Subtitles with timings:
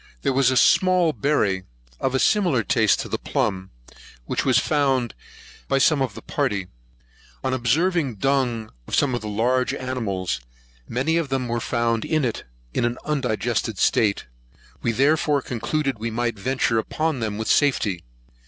[0.23, 1.63] There was a small berry,
[1.99, 3.69] of a similar taste to the plumb,
[4.25, 5.13] which was found
[5.67, 6.69] by some of the party.
[7.43, 10.41] On observing the dung of some of the larger animals,
[10.89, 14.25] many of them were found in it, in an undigested state;
[14.81, 18.03] we therefore concluded we might venture upon them with safety.